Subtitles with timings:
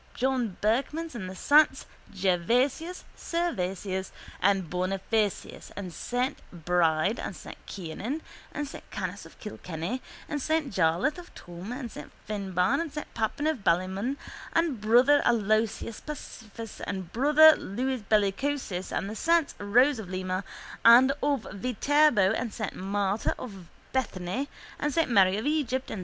[0.15, 4.09] John Berchmans and the saints Gervasius, Servasius
[4.41, 6.33] and Bonifacius and S.
[6.51, 7.45] Bride and S.
[7.67, 8.81] Kieran and S.
[8.91, 10.47] Canice of Kilkenny and S.
[10.73, 12.05] Jarlath of Tuam and S.
[12.27, 13.05] Finbarr and S.
[13.13, 14.17] Pappin of Ballymun
[14.53, 20.43] and Brother Aloysius Pacificus and Brother Louis Bellicosus and the saints Rose of Lima
[20.83, 22.71] and of Viterbo and S.
[22.73, 24.49] Martha of Bethany
[24.79, 25.07] and S.
[25.07, 25.99] Mary of Egypt and S.